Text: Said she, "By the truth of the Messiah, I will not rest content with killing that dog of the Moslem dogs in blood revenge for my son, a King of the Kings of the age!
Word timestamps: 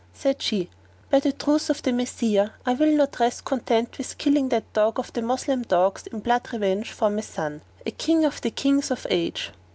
Said 0.15 0.41
she, 0.41 0.67
"By 1.11 1.19
the 1.19 1.31
truth 1.31 1.69
of 1.69 1.83
the 1.83 1.91
Messiah, 1.93 2.49
I 2.65 2.73
will 2.73 2.91
not 2.91 3.19
rest 3.19 3.45
content 3.45 3.99
with 3.99 4.17
killing 4.17 4.49
that 4.49 4.73
dog 4.73 4.97
of 4.97 5.13
the 5.13 5.21
Moslem 5.21 5.61
dogs 5.61 6.07
in 6.07 6.21
blood 6.21 6.51
revenge 6.51 6.91
for 6.91 7.11
my 7.11 7.21
son, 7.21 7.61
a 7.85 7.91
King 7.91 8.25
of 8.25 8.41
the 8.41 8.49
Kings 8.49 8.89
of 8.89 9.03
the 9.03 9.13
age! 9.13 9.51